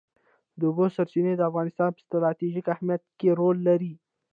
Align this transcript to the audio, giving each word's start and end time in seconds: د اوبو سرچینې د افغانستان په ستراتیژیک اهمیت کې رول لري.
د 0.57 0.61
اوبو 0.69 0.85
سرچینې 0.95 1.33
د 1.37 1.41
افغانستان 1.49 1.89
په 1.93 1.99
ستراتیژیک 2.07 2.65
اهمیت 2.75 3.03
کې 3.19 3.29
رول 3.39 3.57
لري. 3.67 3.93